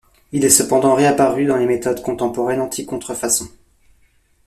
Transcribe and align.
Il 0.31 0.43
est 0.43 0.49
cependant 0.49 0.95
réapparu 0.95 1.45
dans 1.45 1.57
les 1.57 1.67
méthodes 1.67 2.01
contemporaines 2.01 2.59
anti-contrefaçon. 2.59 3.45